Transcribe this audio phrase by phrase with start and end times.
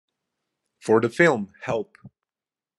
[0.79, 1.95] For the film Help!